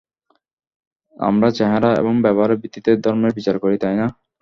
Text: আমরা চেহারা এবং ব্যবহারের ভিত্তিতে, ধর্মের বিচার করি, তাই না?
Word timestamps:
আমরা 1.17 1.49
চেহারা 1.57 1.89
এবং 1.95 2.13
ব্যবহারের 2.25 2.61
ভিত্তিতে, 2.61 2.91
ধর্মের 3.03 3.31
বিচার 3.37 3.55
করি, 3.63 3.75
তাই 3.83 3.95
না? 3.95 4.07